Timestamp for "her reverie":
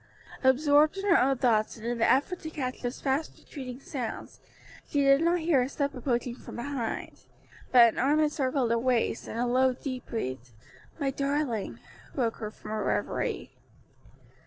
12.71-13.51